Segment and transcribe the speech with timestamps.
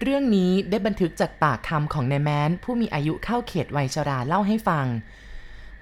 [0.00, 4.86] เรื่องนี้ได้บันทึกจากปากคำของนายแมนผู้มีอายุเข้าเขตวัยชราเล่าให้ฟัง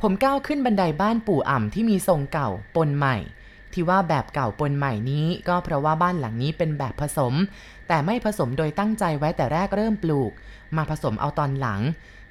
[0.00, 3.16] ผมก้าวขึ้นบันไดบ้านปู่อ่ำที่มีทรงเก่าปนใหม่
[3.72, 7.34] ที่ว่าแบบเก่าปนใหม่นี้ก็เพราะว่าบ้านหลังนี้เป็นแบบผสม
[7.88, 10.32] แต่ไม่ผสมโดยตั้งใจไว้แต่แรกเริ่มปลูก
[10.76, 11.80] มาผสมเอาตอนหลัง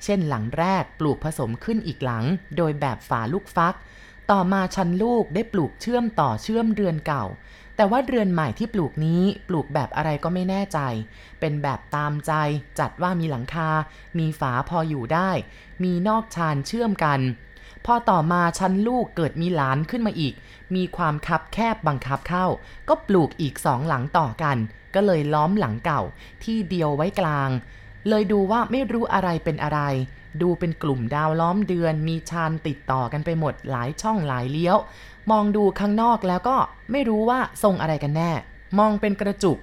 [0.04, 2.23] เช่นหลังแรกปลูกผสมขึ้นอีกหลัง
[2.57, 3.75] โดยแบบฝาลูกฟัก
[4.32, 7.25] ต่อมาชั้นลูกได้ปลูกเชื่อมต่อเชื่อมเรือนเก่า
[7.80, 10.79] แต่ว่าเรือนใหม่ที่ปลูกนี้ปลูกแบบอะไรก็ไม่แน่ใจ
[11.39, 12.33] เป็นแบบตามใจ
[12.79, 13.70] จัดว่ามีหลังคา
[14.20, 15.29] มีฝาพออยู่ได้
[15.84, 17.20] มีนอกชานเชื่อมกัน
[17.86, 20.34] พอต่อมาชั้นลูกเกิดมีหลานขึ้นมาอีก
[20.75, 22.46] มีความคับแคบบังคับเข้า
[22.89, 24.57] ก็ปลูกอีกสองหลังต่อกัน
[24.96, 26.01] ก็เลยล้อมหลังเก่า
[26.43, 27.50] ที่เดียวไว้กลาง
[28.09, 29.82] เลยดูว่าไม่รู้อะไรเป็นอะไร
[30.42, 34.78] ดูเป็นกลุ่มดาวล้อมเดือนมีชานติดต่อกันไปหมดหลายช่องหลายเลี้ยว
[35.31, 36.58] มองดูข้างนอกแล้วก็
[36.92, 38.31] ไม่รู้ว่าทรงอะไรกันแน่
[38.80, 39.58] มองเป็นกระจุก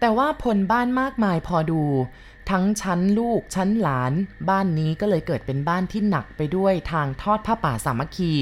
[0.00, 1.82] แต่ว่าพลบ้านมากมายพอดู
[2.50, 4.12] ทั้งชั้นลูกชั้นหลาน
[4.48, 8.32] บ้านนี้ก็เลยเกิดเป็นบ้านที่หนักไปด้วยทางทอดผ้าป่าสามัคคี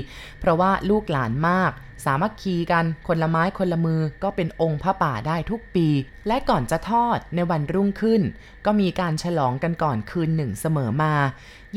[0.40, 1.72] เพราะว่าลูกหลานมาก
[2.04, 5.88] สามัคคีกันคนละไม้คนละมือก็เป็นองค์ผ้าป่าได้ทุกปี
[6.26, 8.22] และก่อนจะทอดในวันรุ่งขึ้น
[8.64, 11.14] ก็มีการฉลองกันก่อนคืนหนึ่งเสมอมา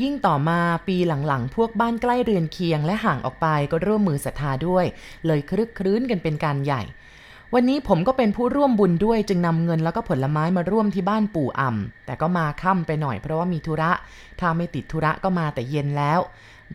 [0.02, 4.84] ยิ่งต่อมาปีหลังๆ พวกบ้านใกล้เรือนเคียงและห่างออกไปก็ร่วมมือศรัทธาด้วย
[5.26, 6.82] เลยครึกครื้นกันเป็นการใหญ่
[7.54, 13.90] วันนี้ผมก็เป็นผู้ร่วมบุญด้วยจึงนำเงินแล้วก็ผลไม้มาร่วมที่บ้านปู่อ่ำแต่ก็มาค่ำไปหน่อยเพราะว่ามีธุระ
[14.40, 16.20] ถ้าไม่ติดธุระก็มาแต่เย็นแล้ว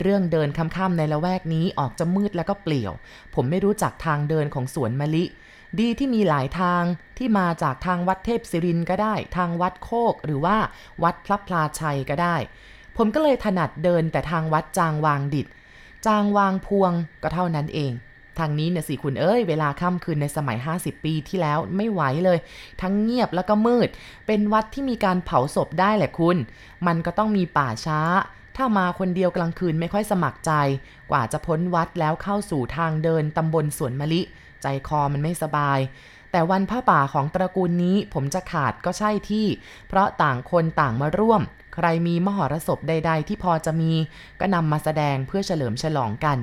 [0.01, 2.93] เรื่องเดินค่ำๆในละแวกนี้ออกจะมืดแล้วก็เปลี่ยว
[3.35, 5.23] ผมไม่รู้จักทางเดินของสวนมะลิ
[5.79, 6.83] ดีที่มีหลายทาง
[7.17, 10.57] ที่มาจากทางวัดเทพศิรินก็ได้ ทางวัดโคกหรือว่า
[11.03, 12.35] วัดพระพลาชัยก็ได้
[12.97, 15.47] ผมก็เลยถนัดเดินแต่ทางวัดจางวางดิด
[16.05, 16.91] จางวางพวง
[17.23, 17.93] ก็เท่านั้นเอง
[18.39, 22.37] ทางนี้เนี่ยสิคุณเอ้ยเวลาค่ำคืนในสมัย 50 ปีที่แล้วไม่ไหวเลย
[22.81, 23.89] ทั้งเงียบแล้วก็มืด
[24.27, 26.37] เป็นวัดที่มีการเผาศพได้แหละคุณ
[26.87, 28.01] มันก็ต้องมีป่าช้า
[28.58, 30.52] ถ้ามาคนเดียวกลางคืนไม่ค่อยสมัครใจ
[31.11, 34.21] กว่าจะพ้นวัดแล้วเข้าสู่ทางเดินตำบลสวนมะลิ
[34.61, 35.80] ใจคอมันไม่สบาย
[36.31, 39.48] แต่วันผ้าป่าของตระกูลนี้ผมจะขาดก็ใช่ที่
[39.87, 41.42] เพราะต่างคนต่างมาร่วม
[41.76, 43.93] ใครมีมหรสพใด ๆ ที่พอจะมี
[44.39, 46.37] ก็นำมาแสดงเพื่อเฉลิมฉลองกัน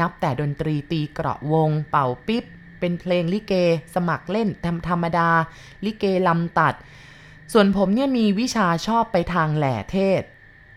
[0.00, 2.44] นับแต่ดนตรีตีเกราะวง เป่าปิ๊บ
[2.80, 3.52] เป็นเพลงลิเก
[3.94, 5.28] สมัครเล่นทำธรรมดา
[5.84, 6.74] ลิเกลำตัด
[7.52, 10.22] ส่วนผมเนี่ยมีวิชาชอบไปทางแหล่เทศ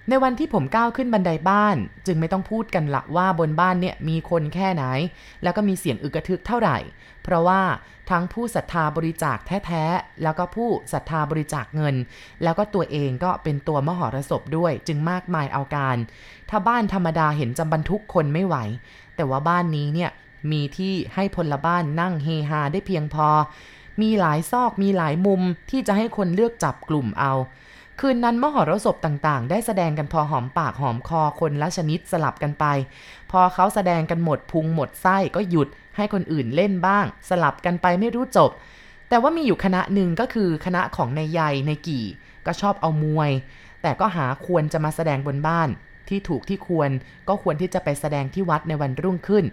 [0.09, 4.83] ในวันที่ผมก้าวขึ้นบันไดบ้าน จึงไม่ต้องพูดกันละว่าบนบ้านเนี่ยมีคนแค่ไหน
[5.43, 6.77] แล้วก็มีเสียงอึกระทึกเท่าไหร่
[7.23, 7.61] เพราะว่า
[8.09, 11.95] ทั้งผู้ศรัทธาบริจาคแท้ๆ แล้วก็ผู้ศรัทธาบริจาคเงิน
[12.43, 15.97] แล้วก็ตัวเองก็เป็นตัวมหรสพด้วย จึงมากมายเอาการ
[16.49, 18.55] ถ้าบ้านธรรมดาเห็นจะบรรทุกคนไม่ไหว
[19.15, 20.11] แต่ว่าบ้านนี้เนี่ย
[20.51, 23.27] มีที่ให้พลบ้านนั่งเฮฮาได้เพียงพอ
[24.01, 27.33] มีหลายซอกมีหลายมุมที่จะให้คนเลือกจับกลุ่มเอา
[28.01, 32.65] คืนนั้นมหรสพต่างๆ ได้แสดงกันพอหอมปากหอมคอคนละชนิดสลับกันไป
[33.31, 38.51] พอเขาแสดงกันหมดพุงหมดไส้ก็หยุดให้คนอื่นเล่นบ้าง สลับกันไปไม่รู้จบ
[39.09, 42.05] แต่ว่ามีอยู่คณะหนึ่งก็คือคณะของนายใยในายกี่
[42.45, 43.31] ก็ชอบเอามวย
[43.81, 45.69] แต่ก็หาควรจะมาแสดงบนบ้าน
[46.09, 46.89] ที่ถูกที่ควร
[47.27, 49.45] ก็ควรที่จะไปแสดงที่วัดในวันรุ่งขึ้น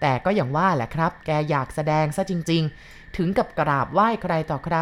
[0.00, 4.76] แต่ก็อย่างว่าแหละครับ แกอยากแสดงซะจริง ๆ ถึงกับกราบไหว้ใครต่อใคร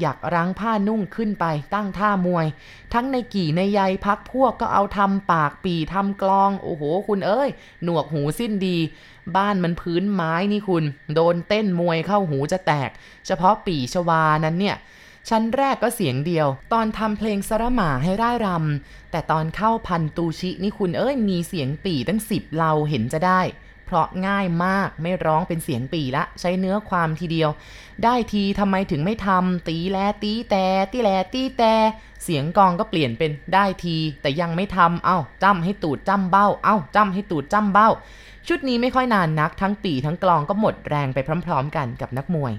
[0.00, 1.44] อยากรั้งผ้านุ่งขึ้นไป
[1.74, 2.46] ตั้งท่ามวย
[2.92, 7.48] ทั้งในกี่ในใยพักพวกก็เอาทำปากปีทำกลอง โอ้โห คุณเอ้ย
[7.84, 8.78] หนวกหูสิ้นดี
[9.36, 10.84] บ้านมันพื้นไม้นี่คุณ
[11.14, 12.90] โดนเต้นมวยเข้าหูจะแตก
[13.26, 14.76] เฉพาะปีชวานั้นเนี่ย
[15.28, 23.40] ชั้นแรกก็เสียงเดียว ตอนทำเพลงสระหมาให้ร่ายรำแต่ตอนเข้าพันตูชินี่คุณเอ้ยมีเสียงปีตั้งสิบเราเห็นจะได้
[23.94, 27.50] ราะง่ายมากไม่ร้องเป็นเสียงปีละใช้เนื้อความทีเดียว
[28.04, 31.74] ได้ทีทำไมถึงไม่ทำตีแลตีแต่ตีแลตีแต่
[32.24, 37.90] เสียงกองก็เปลี่ยนเป็นได้ทีแต่ยังไม่ทำเอ้าจ้ำให้ตูดจ้ำเบ้า เอ้าจ้ำให้ตูดจ้ำเบ้า
[38.48, 42.52] ชุดนี้ไม่ค่อยนานนัก ทั้งปีทั้งกลองก็หมดแรงไปพร้อม ๆ กันกับนักมวย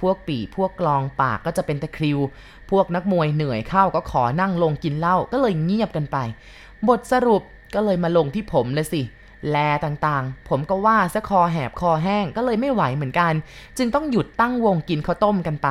[0.00, 2.18] พวกปีพวกกลองปากก็จะเป็นตะคริว
[2.70, 6.16] พวกนักมวยเหนื่อยเข้าก็ขอนั่งลงกินเหล้าก็เลยเงียบกันไป
[6.88, 7.42] บทสรุป
[7.74, 9.02] ก็เลยมาลงที่ผมเลยสิ
[9.50, 13.32] แลต่างๆ ผมก็ว่าซะคอแหบคอแห้งก็เลยไม่ไหวเหมือนกัน
[13.78, 15.68] จึงต้องหยุดตั้งวงกินข้าวต้มกันไป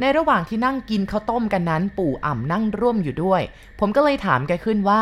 [0.00, 3.42] ในระหว่างที่นั่งกินข้าวต้มกันนั้น ปู่อ่ำนั่งร่วมอยู่ด้วย
[3.80, 5.00] ผมก็เลยถามแกขึ้นว่า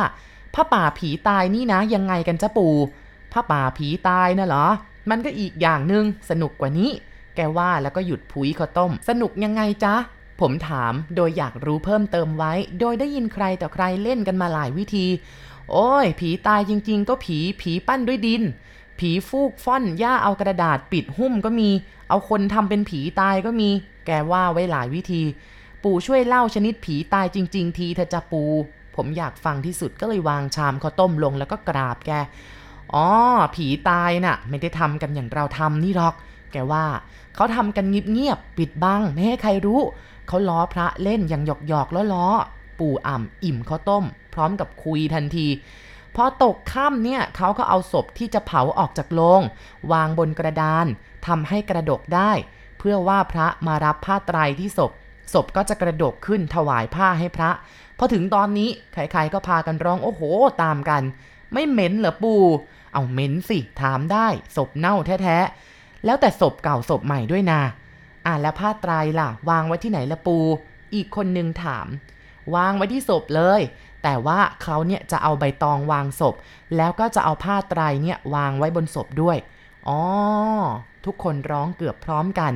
[0.54, 2.74] ผ้าป่าผีตายนี่นะยังไงกันจ้าปู่
[3.32, 4.66] ผ้าป่าผีตายนะเหรอ
[5.10, 6.90] มันก็อีกอย่างหนึ่งสนุกกว่านี้
[7.36, 9.94] แกว่าแล้วก็หยุดผุยข้าวต้ม สนุกยังไงจ๊ะ
[10.40, 15.06] ผมถามโดยอยากรู้เพิ่มเติมไว้ โดยได้ยินใครต่อใครเล่นกันมาหลายวิธี
[15.70, 18.42] โอ้ย ผีตายจริง ๆ ก็ผีผีปั้นด้วยดิน
[18.98, 21.70] ผีฟูกฟ่อนหญ้าเอากระดาษปิดหุ้มก็มี
[22.08, 23.70] เอาคนทำเป็นผีตายก็มี
[24.06, 25.22] แกว่าไว้หลายวิธี
[25.84, 28.42] ปู่ช่วยเล่าชนิดผีตายจริง ๆ ทีเธอจะปู
[28.96, 32.10] ผมอยากฟังที่สุดก็เลยวางชามข้าวต้มลงแล้วก็กราบแก
[32.94, 33.08] อ๋อ
[33.54, 36.14] ผีตายน่ะ ไม่ได้ทำกันอย่างเราทำนี่หรอก
[36.52, 36.84] แกว่า
[37.34, 39.80] เขาทำกันเงียบๆปิดบังไม่ให้ใครรู้
[40.28, 45.48] เขาล้อพระเล่นอย่างหยอกๆล้อๆปู่อ่ำอิ่มข้าวต้ม พร้อมกับคุยทันที
[46.16, 49.42] พอตกค่ำเนี่ยเขาก็เอาศพที่จะเผาออกจากโลง
[49.92, 50.86] วางบนกระดาน
[51.26, 52.32] ทำให้กระดกได้
[52.78, 54.92] เพื่อว่าพระมารับผ้าไตรที่ศพ
[55.32, 57.50] ศพก็จะกระดกขึ้นถวายผ้าให้พระ
[57.98, 60.22] พอถึงตอนนี้ใครๆก็พากันร้องโอ้โห
[60.62, 61.02] ตามกัน
[61.52, 62.34] ไม่เหม็นเหรอปู
[62.92, 64.26] เอาเหม็นสิถามได้
[64.56, 67.60] ศพเน่าแท้ๆแล้วแต่ศพเก่าศพใหม่ด้วยนะ
[68.26, 70.38] อ่าแล้วผ้าไตรล่ะ วางไว้ที่ไหนละปู
[70.94, 71.86] อีกคนนึงถาม
[72.54, 73.60] วางไว้ที่ศพเลย
[74.02, 76.34] แต่ว่าเขาเนี่ยจะเอาใบตองวางศพ
[76.76, 79.36] แล้วก็จะเอาผ้าไตรเนี่ยวางไว้บนศพด้วย
[79.88, 80.00] อ๋อ
[81.04, 82.52] ทุกคนร้องเกือบพร้อมกัน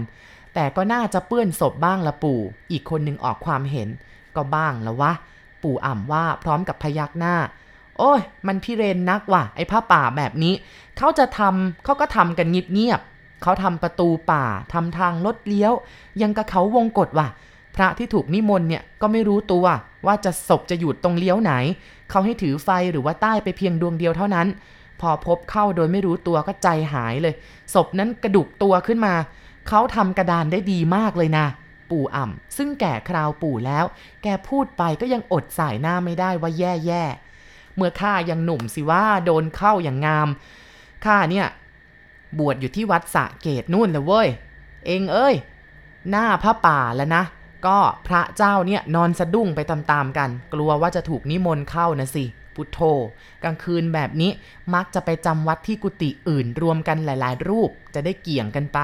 [0.54, 2.40] แต่ก็น่าจะเปื้อนศพบ้างละปู่
[2.70, 3.88] อีกคนหนึ่งออกความเห็น
[4.36, 5.12] ก็บ้างล้ววะ
[5.62, 7.34] ปู่อ่ำว่าพร้อมกับพยักหน้า
[7.98, 10.54] โอ้ย มันพิเรนนักว่ะ ไอ้ผ้าป่าแบบนี้
[10.98, 15.72] เขาจะทำเขาก็ทำกันเงียบๆเขาทำประตูป่าทำทางลดเลี้ยว
[16.22, 17.28] ยังกระเขาวงกฏว่ะ
[17.76, 19.66] พระที่ถูกนิมนต์เนี่ยก็ไม่รู้ตัว
[20.06, 21.52] ว่าจะศพจะหยุดตรงเลี้ยวไหน
[22.10, 24.46] เขาให้ถือไฟหรือว่าใต้ไปเพียงดวงเดียวเท่านั้น
[25.00, 27.34] พอพบเข้าโดยไม่รู้ตัวก็ใจหายเลย
[27.74, 29.14] ศพนั้นกระดุกตัวขึ้นมา
[29.68, 31.46] เขาทำกระดานได้ดีมากเลยนะ
[31.90, 33.84] ปู่อ่ำซึ่งแก่คราวปู่แล้ว
[34.22, 37.04] แกพูดไปก็ยังอดสายหน้าไม่ได้ว่าแย่แย่
[37.76, 40.28] เมื่อข้ายังหนุ่มสิว่าโดนเข้าอย่างงาม
[41.04, 41.46] ข้าเนี่ย
[42.38, 44.28] บวชอยู่ที่วัดสะเกตนู่นเลยเว้ย
[44.86, 45.34] เองเอ้ย
[46.10, 47.22] หน้าพระป่าแล้วนะ
[47.66, 52.24] ก็พระเจ้าเนี่ยนอนสะดุ้งไปตามๆกัน กลัวว่าจะถูกนิมนต์เข้านะสิ
[52.54, 52.80] พุทโธ
[53.42, 54.30] กลางคืนแบบนี้
[54.74, 58.78] มักจะไปจำวัดที่กุฏิอื่นรวมกันหลาย ๆ รูปจะได้เกี่ยงกันไป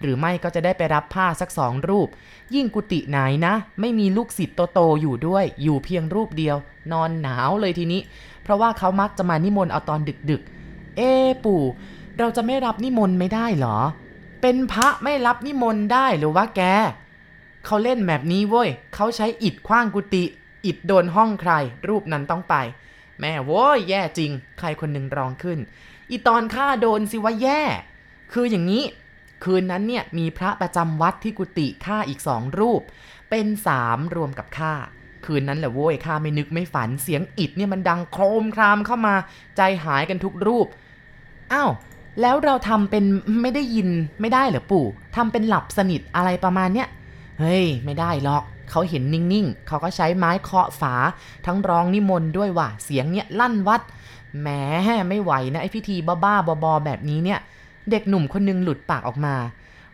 [0.00, 2.08] หรือไม่ก็จะได้ไปรับผ้าสักสองรูป
[2.54, 6.56] ยิ่งกุฏิไหนนะ ไม่มีลูกศิษย์โตๆอยู่ด้วย อยู่เพียงรูปเดียว
[6.92, 8.00] นอนหนาวเลยทีนี้
[8.42, 10.00] เพราะว่าเขามักจะมานิมนต์เอาตอน
[10.30, 11.10] ดึกๆ เอ๊
[11.44, 11.62] ปู่
[12.18, 13.78] เราจะไม่รับนิมนต์ไม่ได้เหรอ
[14.42, 16.62] เป็นพระไม่รับนิมนต์ได้หรือว่าแก
[17.66, 20.24] เขาเล่นแบบนี้เว้ยเขาใช้อิดคว้างกุฏิ
[20.66, 21.52] อิดโดนห้องใคร
[21.88, 22.54] รูปนั้นต้องไป
[23.20, 25.58] แม่โว้ยแย่จริง ใครคนหนึ่งร้องขึ้น
[26.10, 27.62] อีตอนข้าโดนสิว่าแย่
[28.32, 28.84] คืออย่างนี้
[29.44, 32.80] คืนนั้นเนี่ยมีพระประจำวัดที่กุฏิข้าอีกสองรูป
[33.30, 34.72] เป็นสามรวมกับข้า
[35.24, 39.14] คืนนั้นแหละโว้ยข้าไม่นึกไม่ฝันเสียงอิดเนี่ยมันดังโครมครามเข้ามา
[39.56, 40.66] ใจหายกันทุกรูป
[41.52, 41.70] อ้าว
[42.20, 43.04] แล้วเราทำเป็น
[43.42, 43.88] ไม่ได้ยิน
[44.20, 46.88] ไม่ได้เหรอปู่ทำเป็นหลับสนิทอะไรประมาณเนี้ย
[47.38, 50.94] เฮ้ย ไม่ได้หรอก เขาเห็นนิ่งๆ เขาก็ใช้ไม้เคาะฝา
[51.46, 53.80] ทั้งร้องนิมนต์ด้วยว่ะ เสียงเนี้ยลั่นวัด
[54.40, 54.48] แหม
[55.08, 57.40] ไม่ไหวนะไอพิธีบ้าๆบอๆแบบนี้เนี่ย
[57.90, 59.34] เด็กหนุ่มคนนึงหลุดปากออกมา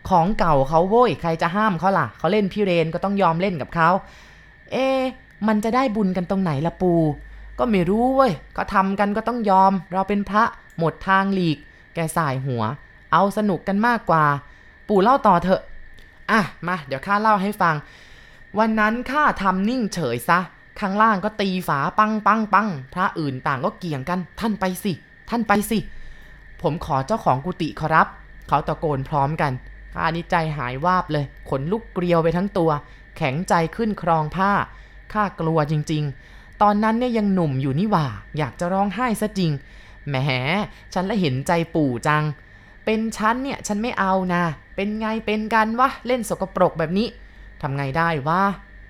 [0.09, 3.89] ของเก่าเขาโว้ย ใครจะห้ามเขาล่ะ เขาเล่นพิเรนก็ต้องยอมเล่นกับเขา
[4.73, 4.77] เอ
[5.49, 6.93] มันจะได้บุญกันตรงไหนละปู
[7.59, 10.43] ก็ไม่รู้เว้ย ก็ทำกันก็ต้องยอม เราเป็นพระ
[10.79, 11.59] หมดทางหลีก
[11.95, 12.63] แกสายหัว
[13.13, 14.25] เอาสนุกกันมากกว่า
[14.89, 15.63] ปู่เล่าต่อเถอะ
[16.31, 17.77] อะมาเดี๋ยวข้าเล่าให้ฟัง
[18.59, 20.39] วันนั้นข้าทำนิ่งเฉยซะ
[20.81, 24.93] ข้างล่างก็ตีฝาปังปังปังพระอื่นต่างก็เกี่ยงกัน ท่านไปสิ
[25.31, 25.79] ท่านไปสิ
[26.63, 28.07] ผมขอเจ้าของกุฏิขอรับ
[28.49, 29.53] เขาตะโกนพร้อมกัน
[29.95, 32.71] ข้านี่ใจหายวาบเลย ขนลุกเกลียวไปทั้งตัว
[33.17, 34.53] แข็งใจขึ้นครองผ้า
[35.13, 38.07] ข้ากลัวจริง ๆ ตอนนั้นเนี่ยยังหนุ่มอยู่นี่ว่า
[38.39, 39.51] อยากจะร้องไห้ซะจริง
[40.09, 40.17] แหม
[40.95, 42.25] ฉันละเห็นใจปู่จัง
[42.85, 44.43] เป็นฉันเนี่ยฉันไม่เอานะ
[44.83, 47.09] เป็นไงเป็นกันวะเล่นสกปรกแบบนี้
[47.63, 48.43] ทำไงได้วะ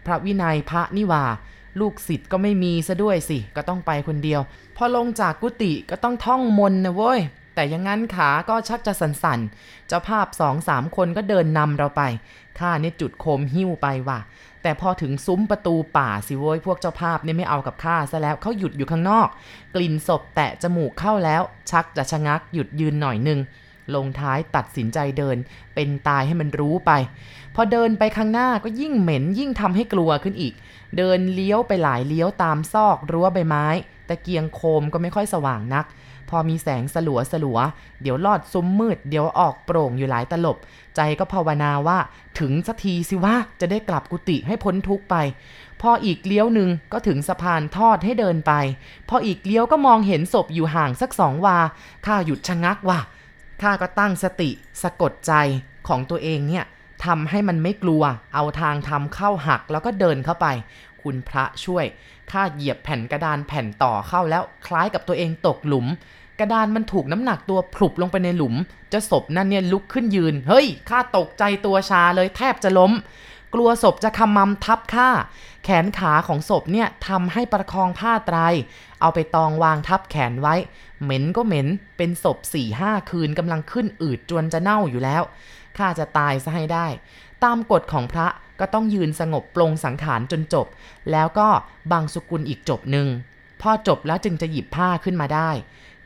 [0.07, 1.25] พระวินัยพระนิว่า
[1.81, 4.41] ลูกศิษย์ก็ไม่มีซะด้วยสิ ก็ต้องไปคนเดียว
[4.77, 7.21] พอลงจากกุฏิก็ต้องท่องมนนะเว้ย
[7.55, 12.03] แต่ยังงั้นขาก็ชักจะสันๆ เจ้าภาพสองสามคนก็เดินนำเราไป
[12.59, 14.19] ข้าเนี่ยจุดโคมหิ้วไปว่ะ
[14.63, 19.29] แต่พอถึงซุ้มประตูป่าสิโว้ย พวกเจ้าภาพเนี่ยไม่เอากับข้าซะแล้วเขาหยุดอยู่ข้างนอก
[19.75, 23.41] กลิ่นศพแตะจมูกเข้าแล้ว ชักจะชะงักหยุดยืนหน่อยนึง
[23.97, 25.37] ลงท้ายตัดสินใจเดิน
[25.75, 26.91] เป็นตายให้มันรู้ไป
[27.55, 30.55] พอเดินไปข้างหน้าก็ยิ่งเหม็นยิ่งทำให้กลัวขึ้นอีก
[30.97, 33.67] เดินเลี้ยวไปหลายเลี้ยวตามซอกรั้วใบไม้
[34.09, 35.87] ตะเกียงโคมก็ไม่ค่อยสว่างนัก
[36.29, 37.59] พอมีแสงสลัวสลัว
[38.03, 40.57] เดี๋ยวลอดซุ้มมืด เดี๋ยวออกโปร่งอยู่หลายตลบ
[40.97, 41.99] ใจก็ภาวนาว่า
[42.39, 45.17] ถึงสักทีสิว่าจะได้กลับกุฏิให้พ้นทุกไป
[45.81, 48.53] พออีกเลี้ยวหนึ่งก็ถึงสะพานทอดให้เดินไป
[49.09, 51.59] พออีกเลี้ยวก็มองเห็นศพอยู่ห่างสักสองวา
[52.07, 52.99] ข้าหยุดชะงักว่า
[53.63, 54.51] ข้าก็ตั้งสติ
[54.83, 55.33] สะกดใจ
[55.89, 56.65] ของตัวเองเนี่ย
[57.05, 58.03] ทำให้มันไม่กลัว
[58.35, 60.47] เอาทางทำเข้าหักแล้วก็เดินเข้าไป
[61.03, 61.85] คุณพระช่วย
[62.31, 65.87] ข้าเหยียบแผ่นกระดานแผ่นต่อเข้าแล้วคล้ายกับตัวเองตกหลุม
[66.41, 68.55] กระดานมันถูกน้ำหนักตัวผลุบลงไปในหลุม
[68.93, 72.93] จะศพนั่นเนี่ยลุกขึ้นยืน เฮ้ย ข้าตกใจตัวชาเลยแทบจะล้ม
[73.55, 75.11] กลัวศพจะขมำทับข้า
[75.65, 78.39] แขนขาของศพเนี่ยทำให้ประคองผ้าไตร
[79.01, 80.55] เอาไปตองวางทับแขนไว้
[81.03, 81.67] เหม็นก็เหม็น
[81.97, 85.23] เป็นศพสี่ห้าคืนกำลังขึ้นอืดจวนจะเน่าอยู่แล้ว
[85.79, 86.87] ข้าจะตายซะให้ได้
[87.45, 88.27] ตามกฎของพระ
[88.61, 90.67] ก็ต้องยืนสงบปลงสังขารจนจบ
[91.11, 91.49] แล้วก็
[91.93, 93.09] บางสุกุลอีกจบหนึ่ง
[93.61, 95.51] พอจบแล้วจึงจะหยิบผ้าขึ้นมาได้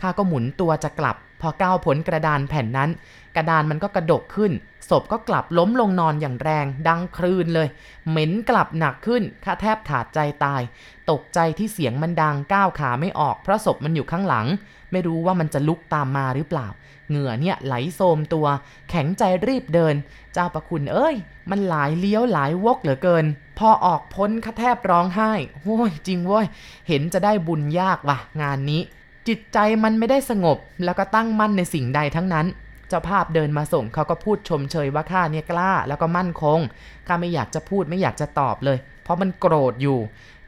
[0.00, 2.90] ข้าก็หมุนตัวจะกลับ พอก้าวผลกระดานแผ่นนั้น
[3.36, 4.52] กระดานมันก็กระดกขึ้น
[4.90, 7.68] ศพก็กลับล้มลงนอนอย่างแรง ดังคลืนเลย
[8.08, 10.62] เหม็นกลับหนักขึ้นข้าแทบขาดใจตาย
[11.10, 14.46] ตกใจที่เสียงมันดังก้าวขาไม่ออกเพราะศพมันอยู่ข้างหลัง
[14.92, 16.68] ไม่รู้ว่ามันจะลุกตามมาหรือเปล่า
[17.08, 18.46] เหงื่อเนี่ยไหลโซมตัว
[18.90, 19.94] แข็งใจรีบเดิน
[20.32, 21.14] เจ้าประคุณเอ้ย
[21.50, 23.24] มันหลายเลี้ยวหลายวกเหลือเกิน
[23.58, 25.32] พอออกพ้นข้าแทบร้องไห้
[25.62, 26.46] โว้ยจริงโว้ย
[26.88, 28.82] เห็นจะได้บุญยากว่ะ งานนี้
[29.28, 32.46] จิตใจมันไม่ได้สงบ แล้วก็ตั้งมั่นในสิ่งใดทั้งนั้น
[32.88, 36.60] เจ้าภาพเดินมาส่งเขาก็พูดชมเชยว่าข้าเนี่ยกล้า แล้วก็มั่นคง
[37.06, 39.98] ข้าไม่อยากจะพูดไม่อยากจะตอบเลย เพราะมันโกรธอยู่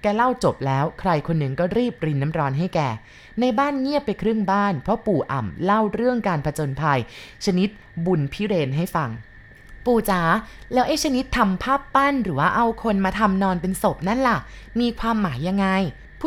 [0.03, 2.81] แกเล่าจบแล้ว ใครคนหนึ่งก็รีบรินน้ำร้อนให้แก
[3.41, 7.01] ในบ้านเงียบไปครึ่งบ้าน เพราะปู่อ่ำเล่าเรื่องการผจญภัย
[7.45, 7.69] ชนิด
[8.07, 9.11] บุญพิเรนให้ฟัง
[9.87, 10.21] ปู่จ๋า
[10.73, 14.39] แล้วไอ้ชนิดทำภาพปั้นหรือว่าเอาคนมาทำนอนเป็นศพนั่นล่ะ
[14.81, 15.67] มีความหมายยังไง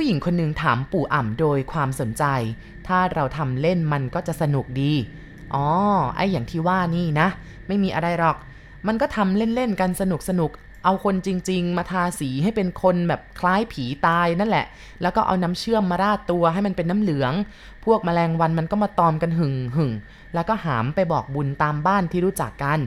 [0.02, 2.24] ผู้หญิงคนหนึ่งถามปู่อ่ำโดยความสนใจ
[2.88, 4.94] ถ้าเราทำเล่นมันก็จะสนุกดี
[5.54, 5.68] อ๋อ
[6.16, 7.28] ไออย่างที่ว่านี่นะ
[7.68, 8.38] ไม่มีอะไรหรอก
[8.88, 10.52] มันก็ทำเล่นๆกันสนุกสนุก
[10.84, 14.66] เอาคนจริง ๆ มาทาสีให้เป็นคนแบบคล้ายผีตายนั่นแหละ
[15.02, 17.34] แล้วก็เอาน้ำเชื่อมมาราดตัวให้มันเป็นน้ำเหลือง
[17.86, 19.92] พวกมแมลงวันมันก็มาตอมกันหึงหึง
[20.34, 22.80] แล้วก็หามไปบอกบุญตามบ้านที่รู้จักกัน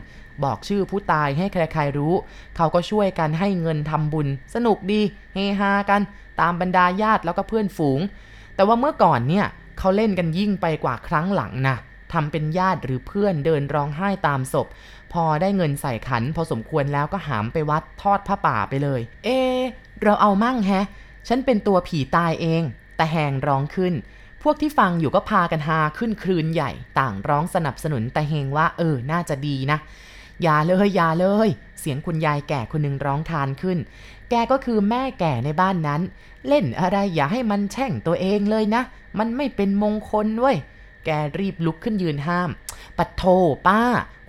[0.45, 2.15] บอกชื่อผู้ตายให้ใครๆรู้
[2.57, 5.01] เขาก็ช่วยกันให้เงินทำบุญ สนุกดี
[5.35, 6.01] เฮฮากัน
[6.41, 8.01] ตามบรรดาญาติแล้วก็เพื่อนฝูง
[8.55, 9.47] แต่ว่าเมื่อก่อนเนี่ย
[9.79, 11.77] เขาเล่นกันยิ่งไปกว่าครั้งหลังนะ
[12.13, 14.67] ทำเป็นญาติหรือเพื่อนเดินร้องไห้ตามศพ
[15.13, 19.29] พอได้เงินใส่ขัน พอสมควรแล้วก็หามไปวัดทอดผ้าป่าไปเลย เอ
[20.03, 20.85] เราเอามั่งแฮะ
[21.29, 22.63] ฉันเป็นตัวผีตายเอง
[22.97, 23.95] แต่แหงร้องขึ้น
[24.43, 29.79] พวกที่ฟังอยู่ก็พากันฮาขึ้นคลืนใหญ่ ต่างร้องสนับสนุนแต่เฮงว่าเออ น่าจะดีนะ
[30.43, 31.49] อย่าเลยอย่าเลย
[31.81, 33.79] เสียงคุณยายแก่คนหนึ่งร้องทานขึ้น
[34.31, 36.03] แกก็คือแม่แก่ในบ้านนั้น
[36.49, 38.83] เล่นอะไรอย่าให้มันแช่งตัวเองเลยนะ
[39.19, 40.57] มันไม่เป็นมงคลเว้ย
[41.05, 42.51] แกรีบลุกขึ้นยืนห้าม
[42.99, 43.25] ปัดโท
[43.67, 43.81] ป้า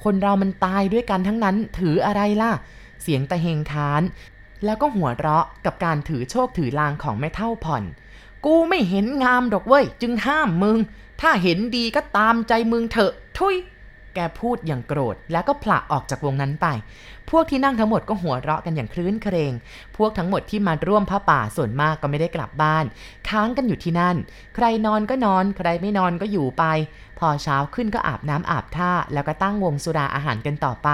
[0.03, 2.51] คนเรามันตายด้วยกันทั้งนั้น ถืออะไรล่ะ
[3.01, 4.01] เสียงตะเฮงค้าน
[4.65, 7.83] แล้วก็หัวเราะกับการถือโชคถือลางของแม่เท่าผ่อน
[8.45, 10.77] กูไม่เห็นงามดอกเว้ย จึงห้ามมึง
[11.21, 13.55] ถ้าเห็นดีก็ตามใจมึงเถอะ ทุย
[14.15, 16.67] แกพูดอย่างโกรธ แล้วก็ผละออกจากวงนั้นไป
[17.29, 19.53] พวกที่นั่งทั้งหมดก็หัวเราะกันอย่างคลื้นเครง
[19.97, 22.85] พวกทั้งหมดที่มาร่วมผ้าป่าส่วนมากก็ไม่ได้กลับบ้าน
[23.29, 24.15] ค้างกันอยู่ที่นั่น
[24.55, 26.63] ใครนอนก็นอน ใครไม่นอนก็อยู่ไป
[27.19, 30.89] พอเช้าขึ้นก็อาบน้ำอาบท่า แล้วก็ตั้งวงสุราอาหารกันต่อไป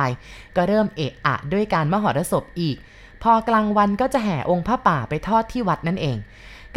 [0.56, 2.78] ก็เริ่มเอะอะด้วยการมหรสพอีก
[3.24, 6.18] พอกลางวันก็จะแห่องค์ผ้าป่าไปทอดที่วัดนั่นเอง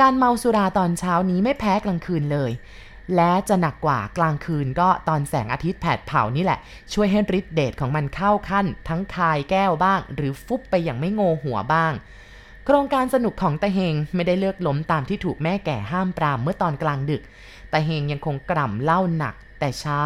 [0.01, 2.51] การเมาสุราตอนเช้านี้ไม่แพ้กลางคืนเลย
[3.17, 6.59] และจะหนักกว่ากลางคืนก็ตอนแสงอาทิตย์แผดเผานี่แหละ
[6.93, 11.93] ช่วยให้ฤทธิ์เดชของมันเข้าขั้น ทั้งคายแก้วบ้าง หรือฟุบไปอย่างไม่โงหัวบ้าง
[12.65, 17.23] โครงการสนุกของตาเฮงไม่ได้เลือกล้มตามที่ถูกแม่แก่ห้ามปรามเมื่อตอนกลางดึก
[17.73, 20.03] ตาเฮงยังคงกล่ำเหล้าหนัก แต่เช้า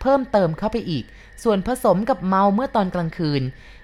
[0.00, 1.04] เพิ่มเติมเข้าไปอีก
[1.42, 3.42] ส่วนผสมกับเมาเมื่อตอนกลางคืน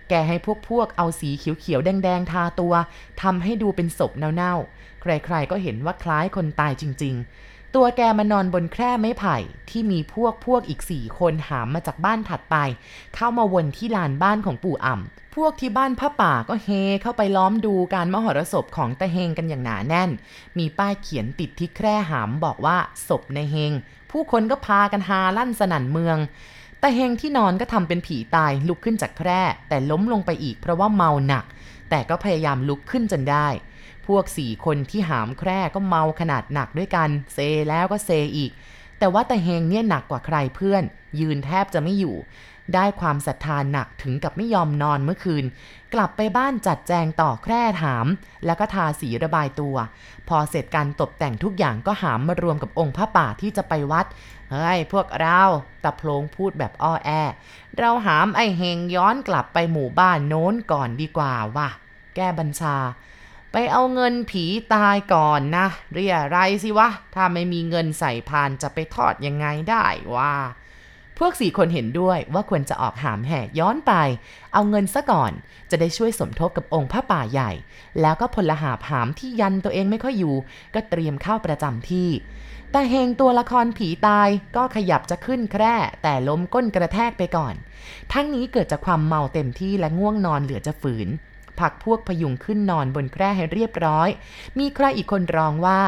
[0.09, 2.75] แกให้พวกพวกเอาสีเขียวๆแดงๆทาตัว
[3.23, 9.37] ทำให้ดูเป็นศพเน่าๆใครๆก็เห็นว่าคล้ายคนตายจริง ๆ ตัวแกมานอนบนแคร่ไม้ไผ่
[9.71, 12.57] ที่มีพวกพวกอีกสี่คนหามมาจากบ้านถัดไป
[13.15, 16.69] เข้ามาวนที่ลานบ้านของปู่อ่ำพวกที่บ้านพระป่าก็เฮ
[17.03, 20.11] เข้าไปล้อมดูการมหรสพของตาเฮงกันอย่างหนาแน่น
[20.59, 22.77] มีป้ายเขียนติดที่แคร่หามบอกว่า
[23.09, 23.73] ศพในเฮง
[24.11, 26.19] ผู้คนก็พากันฮาลั่นสนั่นเมือง
[26.83, 31.45] ตาเฮงที่นอนก็ทำเป็นผีตายลุกขึ้นจากแคร่แต่ล้มลงไปอีกเพราะว่าเมาหนัก
[31.91, 33.47] แต่ก็พยายามลุกขึ้นจนได้
[34.09, 38.53] พวกสี่คนที่หามแคร่ก็เมาขนาดหนักด้วยกัน เซแล้วก็เซอีก
[38.99, 40.83] แต่ว่าแต่เฮงเนี่ยหนักกว่าใครเพื่อน
[41.21, 42.17] ยืนแทบจะไม่อยู่
[42.75, 45.45] ได้ความศรัทธาหนักถึงกับไม่ยอมนอนเมื่อคืน
[45.95, 48.07] กลับไปบ้านจัดแจงต่อแคร่ถาม
[48.45, 49.77] แล้วก็ทาสีระบายตัว
[50.29, 54.07] พอเสร็จการตกแต่งทุกอย่างก็หามมารวมกับองค์พระป่าที่จะไปวัด
[54.51, 55.43] เฮ้ยพวกเรา
[55.85, 57.11] ตะโพลงพูดแบบอ้อแอ
[57.79, 61.69] เราหามไอเฮงย้อนกลับไปหมู่บ้านโน้นก่อนดีกว่าว่ะ
[62.17, 62.77] แก้บัญชา
[63.59, 64.45] ไปเอาเงินผี
[64.75, 69.87] ตายก่อนนะ เรียไรสิวะ ถ้าไม่มีเงินใส่พานจะไปทอดยังไงได้
[70.17, 70.35] ว่า
[71.19, 73.93] พวกสี่คนเห็นด้วยว่าควรจะออกหามแห่ย้อนไป
[74.53, 75.33] เอาเงินซะก่อน
[75.71, 77.53] จะได้ช่วยสมทบกับองค์พระป่าใหญ่
[78.01, 80.35] แล้วก็พลหาผามที่ยันตัวเองไม่ค่อยอยู่
[80.75, 82.11] ก็เตรียมเข้าประจำที่
[82.73, 87.55] แต่เฮงตัวละครผีตายก็ขยับจะขึ้นแคร่ แต่ล้มก้นกระแทกไปก่อน
[88.13, 91.11] ทั้งนี้เกิดจากความเมาเต็มที่และง่วงนอนเหลือจะฝืน
[91.61, 94.09] ผักพวกพยุงขึ้นนอนบนแคร่ให้เรียบร้อย
[94.59, 95.81] มีใครอีกคนร้องว่า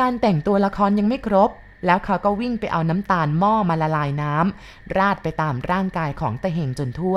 [0.00, 1.50] การแต่งตัวละครยังไม่ครบ
[1.86, 7.16] แล้วเขาก็วิ่งไปเอาน้ำตาลหม้อมาละลายน้ำราดไปตามร่างกายของตะเฮงจนทั่ว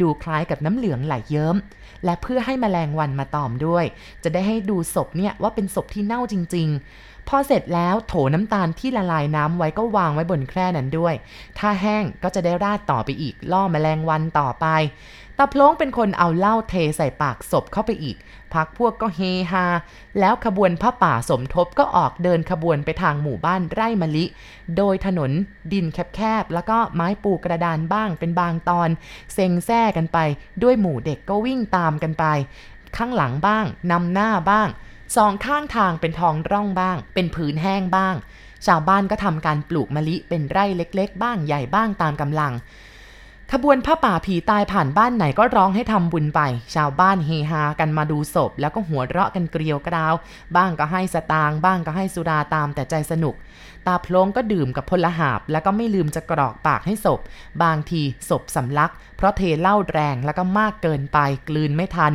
[0.00, 1.56] ดูคล้ายกับน้ำเหลืองไหลเยิ้ม
[2.04, 3.84] และเพื่อให้มแมลงวันมาตอมด้วย
[4.22, 11.14] จะได้ให้ดูศพเนี่ยว่าเป็นศพที่เน่าจริง ๆ พอเสร็จแล้วโถน้ำตาลที่ละลายน้ำไว้ก็วางไว้บนแคร่นั้นด้วย
[11.58, 14.66] ถ้าแห้งก็จะได้ราดต่อไปอีก ล่อแมลงวันต่อไป
[15.38, 18.16] ตาพลงเป็นคนเอาเหล้าเทใส่ปากศพเข้าไปอีก
[18.52, 19.20] พักพวกก็เฮ
[19.52, 19.64] ฮา
[20.18, 24.24] แล้วขบวนผ้าป่าสมทบก็ออกเดินขบวนไปทางหมู่บ้านไร่มะลิ
[24.76, 25.30] โดยถนน
[25.72, 28.88] ดินแคบๆ แล้วก็ไม้ปูกระดานบ้างเป็นบางตอน
[29.34, 30.18] เซ็งแซ่กันไป
[30.62, 32.24] ด้วยหมู่เด็กก็วิ่งตามกันไป
[32.96, 34.68] ข้างหลังบ้างนำหน้าบ้าง
[35.16, 38.14] สองข้างทางเป็นทองร่องบ้าง เป็นผืนแห้งบ้าง
[38.66, 42.52] ชาวบ้านก็ทำการปลูกมะลิเป็นไร่เล็ก ๆ บ้างใหญ่บ้างตามกำลัง
[43.52, 46.40] ขบวนผ้าป่าผีตายผ่านบ้านไหนก็ร้องให้ทำบุญไป
[46.74, 50.14] ชาวบ้านเฮฮากันมาดูศพ แล้วก็หัวเราะกันเกลียวกราว
[50.56, 53.34] บ้างก็ให้สตางค์บ้างก็ให้สุราตามแต่ใจสนุก
[53.86, 57.20] ตาโพลงก็ดื่มกับพลหาบ แล้วก็ไม่ลืมจะกรอกปากให้ศพ
[57.62, 62.14] บางทีศพสำลัก เพราะเทเหล้าแรงแล้วก็มากเกินไปกลืนไม่ทัน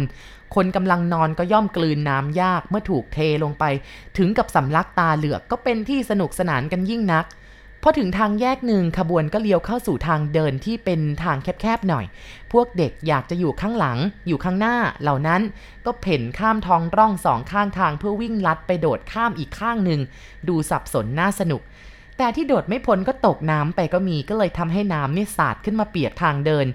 [0.56, 3.64] คนกำลังนอนก็ย่อมกลืนน้ำยากเมื่อถูกเทลงไป
[4.18, 7.26] ถึงกับสำลักตาเหลือกก็เป็นที่สนุกสนานกันยิ่งนัก
[7.84, 12.06] พอถึงทางแยกหนึ่งขบวนก็เลี้ยวเข้าสู่ทางเดินที่เป็นทางแคบๆหน่อย
[12.52, 13.98] พวกเด็กอยากจะอยู่ข้างหลัง
[14.28, 15.42] อยู่ข้างหน้าเหล่านั้น
[15.86, 20.02] ก็เพ่นข้ามท้องร่องสองข้างทางเพื่อวิ่งลัดไปโดดข้ามอีกข้างหนึ่ง
[20.48, 21.62] ดูสับสนน่าสนุก
[22.18, 26.66] แต่ที่โดดไม่พ้นก็ตกน้ำไปก็มีก็เลยทำให้น้ำนี่สาดขึ้นมาเปียกทางเดิน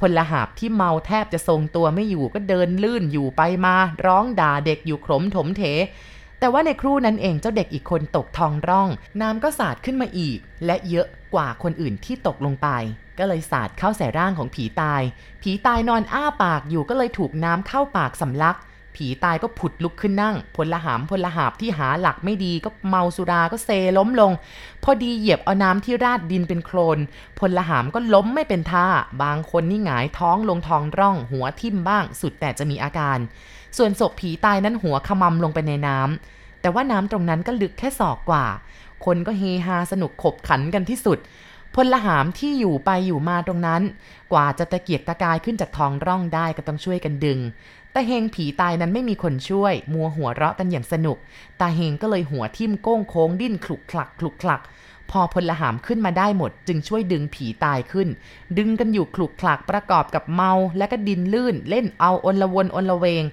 [0.00, 3.74] พลหาบที่เมาแทบจะทรงตัวไม่อยู่ก็เดินลื่นอยู่ไปมา
[4.06, 5.62] ร้องด่าเด็กอยู่ขมถมเถ
[6.44, 8.88] แต่ว่าในครู่นั้นเองเจ้าเด็กอีกคนตกทองร่อง
[9.20, 12.68] น้ำก็สาดขึ้นมาอีก และเยอะกว่าคนอื่นที่ตกลงไป
[13.18, 15.02] ก็เลยสาดเข้าใส่ร่างของผีตาย
[15.42, 18.56] ผีตายนอนอ้าปากอยู่ก็เลยถูกน้ำเข้าปากสำลัก
[18.96, 24.32] ผีตายก็ผุดลุกขึ้นนั่ง พลหามพลหาบที่หาหลักไม่ดีก็เมาสุราก็เซล้มลง
[24.84, 26.98] พอดีเหยียบเอาน้ำที่ราดดินเป็นโคลน
[27.38, 28.86] พลหามก็ล้มไม่เป็นท่า
[29.22, 33.20] บางคนนี่หงายท้องลงท้องร่อง หัวทิ่มบ้าง สุดแต่จะมีอาการ
[33.78, 38.44] ส่วนศพผีตายนั้นหัวขมำลงไปในน้ำ แต่ว่าน้ำตรงนั้นก็ลึกแค่ศอกกว่า
[39.04, 41.18] คนก็เฮฮาสนุกขบขันกันที่สุด
[41.74, 43.82] พลหามที่อยู่ไปอยู่มาตรงนั้น
[44.32, 47.38] กว่าจะตะเกียกตะกายขึ้นจากท้องร่องได้ก็ต้องช่วยกันดึง
[47.94, 51.16] ตาเฮงผีตายนั้นไม่มีคนช่วย มัวหัวเราะกันอย่างสนุก
[51.60, 54.62] ตาเฮงก็เลยหัวทิ่มโก้งโค้งดิ้นคลุกคลักคลุกคลัก
[55.10, 58.08] พอพลหามขึ้นมาได้หมด จึงช่วยดึงผีตายขึ้น
[58.58, 63.24] ดึงกันอยู่คลุกคลักประกอบกับเมา และก็ดินลื่น เล่นเอาอนละวนอนละเวง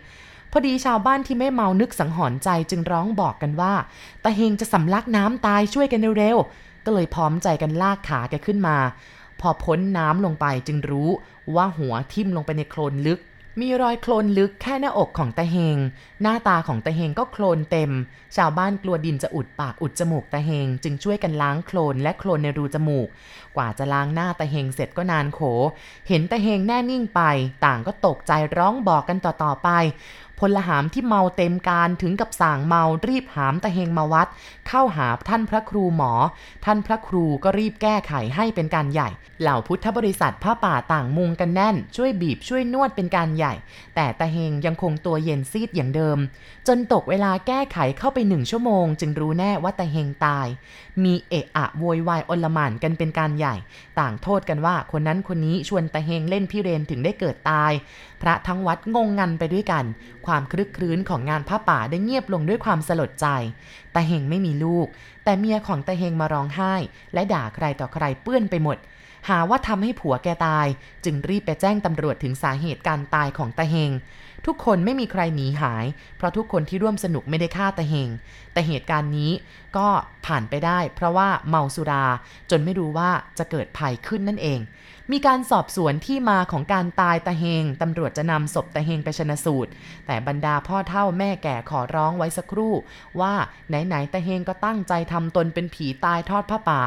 [0.52, 3.74] พอดีชาวบ้านที่ไม่เมานึกสังหรณ์ใจจึงร้องบอกกันว่า
[4.24, 8.78] ตาเฮงจะสำลักน้ำตายช่วยกันเร็วๆ ก็เลยพร้อมใจกันลากขาแกขึ้นมา
[9.40, 11.10] พอพ้นน้ำลงไปจึงรู้
[11.56, 13.20] ว่าหัวทิ่มลงไปในโคลนลึก
[13.60, 15.78] มีรอยโคลนลึกแค่หน้าอกของตะเฮง
[16.22, 17.92] หน้าตาของตะเฮงก็โคลนเต็ม
[18.36, 23.08] ชาวบ้านกลัวดินจะอุดปากอุดจมูกตะเฮง จึงช่วยกันล้างโคลนและโคลนในรูจมูก
[23.56, 25.42] กว่าจะล้างหน้าตะเฮงเสร็จก็นานโข
[26.08, 27.22] เห็นตะเฮงแน่นิ่งไป
[27.66, 29.70] ต่างก็ตกใจร้องบอกกันต่อๆไป
[30.42, 34.28] พลหามที่เมาเต็มการถึงกับสั่งเมารีบหามตะเฮงมาวัด
[34.68, 36.12] เข้าหาท่านพระครูหมอ
[36.66, 39.10] ท่านพระครูก็รีบแก้ไขให้เป็นการใหญ่
[39.42, 43.54] เหล่าพุทธบริษัทผ้าป่าต่างมุงกันแน่น ช่วยบีบช่วยนวดเป็นการใหญ่
[43.96, 46.18] แต่ตะเฮงยังคงตัวเย็นซีดอย่างเดิม
[46.68, 50.48] จนตกเวลาแก้ไขเข้าไปหนึ่งชั่วโมง จึงรู้แน่ว่าตะเฮงตาย
[51.04, 53.56] มีเอะอะโวยวายอลหม่านกันเป็นการใหญ่
[54.00, 57.72] ต่างโทษกันว่าคนนั้นคนนี้ชวนตะเฮงเล่นพิเรนถึงได้เกิดตาย
[58.22, 59.86] พระทั้งวัดงงงันไปด้วยกัน
[60.26, 63.28] ความคลึกครื้นของงานผ้าป่าได้เงียบลงด้วยความสลดใจ
[63.96, 64.88] ตาเฮงไม่มีลูก
[65.24, 66.74] แต่เมียของตาเฮงมาร้องไห้
[67.14, 68.78] และด่าใครต่อใครเปื้อนไปหมด
[69.30, 70.68] หาว่าทำให้ผัวแกตาย
[71.06, 73.92] จึงรีบไปแจ้งตำรวจถึงสาเหตุการตายของตาเฮง
[74.46, 75.86] ทุกคนไม่มีใครหนีหาย
[76.18, 78.10] เพราะทุกคนที่ร่วมสนุกไม่ได้ฆ่าตาเฮง
[78.54, 79.32] แต่เหตุการณ์นี้
[79.78, 79.88] ก็
[80.26, 82.06] ผ่านไปได้ เพราะว่าเมาสุรา
[82.50, 84.62] จนไม่รู้ว่าจะเกิดภัยขึ้นนั่นเอง
[85.12, 89.72] มีการสอบสวนที่มาของการตายตะเฮงตำรวจจะนำศพตะเฮงไปชนะสูตร
[90.08, 92.74] แต่บรรดาพ่อเท่าแม่แก่ขอร้องไว้สักครู่
[93.20, 93.34] ว่า
[93.70, 96.82] ไหนๆตะเฮงก็ตั้งใจทำตนเป็นผีตายทอดผ้าป่า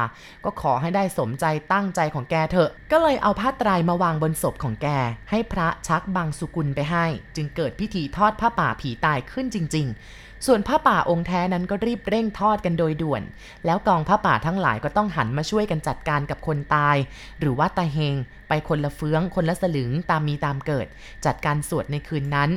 [0.45, 4.87] ก็ขอให้ได้สมใจตั้งใจของแกเถอะ ก็เลยเอาผ้าไตรมาวางบนศพของแก
[5.29, 13.23] ให้พระชักบางสุกุลไปให้ จึงเกิดพิธีทอดผ้าป่าผีตายขึ้นจริง ๆ ส่วนผ้าป่าองค์แท้นั้นก็รีบเร่งทอดกันโดยด่วน
[13.65, 16.97] แล้วกองผ้าป่าทั้งหลายก็ต้องหันมาช่วยกันจัดการกับคนตาย
[17.39, 18.15] หรือว่าตาเฮง
[18.47, 20.87] ไปคนละเฟื้อง คนละสลึงตามมีตามเกิด
[21.25, 22.49] จัดการสวดในคืนนั้น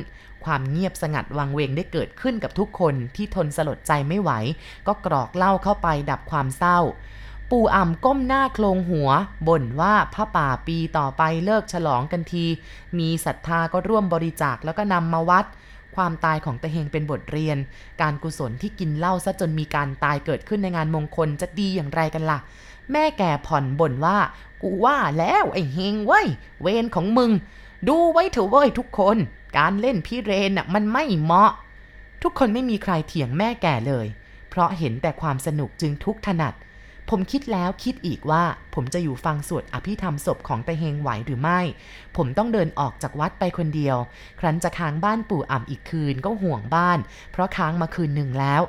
[0.45, 4.31] ความเงียบสงัดวังเวงได้เกิดขึ้นกับทุกคนที่ทนสลดใจไม่ไหว
[4.87, 6.79] ก็กรอกเหล้าเข้าไปดับความเศร้า
[7.53, 9.09] ปู่อ่ำก้มหน้าโคลงหัว
[9.47, 12.45] บ่นว่าพระป่าปีต่อไปเลิกฉลองกันที
[12.99, 15.45] มีศรัทธาก็ร่วมบริจาคแล้วก็นำมาวัด
[15.95, 17.57] ความตายของตะเฮงเป็นบทเรียน
[18.01, 22.39] การกุศลที่กินเหล้าซะจนมีการตายเกิดขึ้นในงานมงคลจะดีอย่างไรกันล่ะ
[22.91, 24.17] แม่แก่ผ่อนบ่นว่า
[24.61, 26.27] กูว่าแล้วไอ้เฮงเว้ย
[26.61, 27.31] เวรของมึง
[27.87, 29.17] ดูไว้เถอะเว้ยทุกคน
[29.57, 31.51] การเล่นพี่เรนน่ะมันไม่เหมาะ
[32.23, 34.07] ทุกคนไม่มีใครเถียงแม่แก่เลย
[34.49, 36.53] เพราะเห็นแต่ความสนุกจึงทุกถนัด
[37.09, 38.43] ผมคิดแล้วคิดอีกว่า
[38.75, 41.59] ผมจะอยู่ฟังสวดอภิธรรมศพของตะเฮงไหวหรือไม่
[42.17, 43.97] ผมต้องเดินออกจากวัดไปคนเดียว
[44.39, 46.99] ครั้นจะค้างบ้านปู่อ่ำอีกคืนก็ห่วงบ้าน
[47.31, 48.61] เพราะค้างมาคืนหนึ่งแล้ว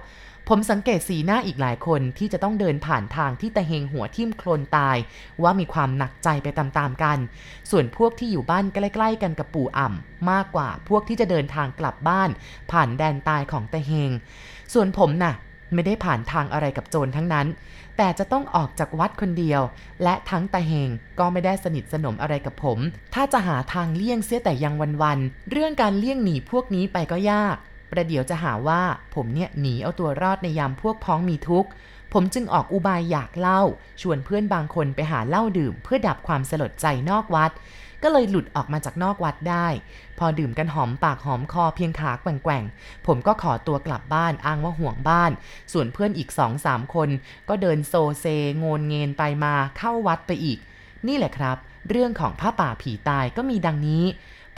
[0.49, 4.97] ผมสังเกตสีหน้าอีกหลายคนที่จะต้องเดินผ่านทางที่ตะเฮงหัวทิ่มโคลนตาย
[5.43, 7.19] ว่ามีความหนักใจไปตามๆกัน
[7.71, 12.31] ส่วนพวกที่อยู่บ้านใกล้ๆกันกับปู่อ่ำมากกว่าพวกที่จะเดินทางกลับบ้าน
[12.73, 14.11] ผ่านแดนตายของตะเฮง
[14.73, 15.35] ส่วนผมน่ะ
[15.75, 17.47] ไม่ได้ผ่านทางอะไรกับโจรทั้งนั้น
[17.97, 19.63] แต่จะต้องออกจากวัดคนเดียว
[20.03, 22.79] และทั้งตาเฮงก็ไม่ได้สนิทสนมอะไรกับผม
[23.15, 27.57] ถ้าจะหาทางเลี่ยงเสียแต่ยังวันๆ เรื่องการเลี่ยงหนีพวกนี้ไปก็ยาก
[27.91, 28.83] ประเดี๋ยวจะหาว่า
[29.15, 31.71] ผมเนี่ยหนีเอาตัวรอดในยามพวกพ้องมีทุกข์
[32.13, 33.63] ผมจึงออกอุบายอยากเล่า
[34.01, 37.51] ชวนเพื่อนบางคนไปหาเหล้าดื่ม เพื่อดับความสลดใจนอกวัด
[38.03, 39.67] ก็เลยหลุดออกมาจากนอกวัดได้
[40.19, 45.31] พอดื่มกันหอมปากหอมคอเพียงขาแกว่งๆ ผมก็ขอตัวกลับบ้านอ้างว่าห่วงบ้าน
[45.73, 47.09] ส่วนเพื่อนอีกสองสามคน
[47.49, 48.25] ก็เดินโซเซ
[48.63, 50.59] งนเงนไปมาเข้าวัดไปอีก
[51.07, 51.57] นี่แหละครับ
[51.91, 54.05] เรื่องของผ้าป่าผีตายก็มีดังนี้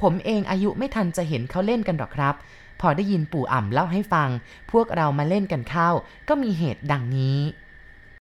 [0.01, 2.35] ผมเองอายุไม่ทันจะเห็นเขาเล่นกันหรอกครับ
[2.81, 4.29] พอได้ยินปู่อ่ำเล่าให้ฟัง
[4.73, 5.91] พวกเรามาเล่นกันเข้า
[6.29, 7.39] ก็มีเหตุดังนี้